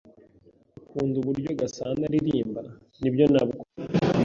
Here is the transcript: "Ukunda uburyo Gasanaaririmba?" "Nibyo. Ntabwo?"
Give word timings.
"Ukunda 0.79 1.15
uburyo 1.21 1.49
Gasanaaririmba?" 1.59 2.61
"Nibyo. 3.01 3.25
Ntabwo?" 3.33 3.61